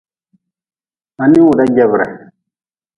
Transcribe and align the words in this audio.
Ma 1.15 1.23
ninwuda 1.29 1.63
jebri. 1.75 2.05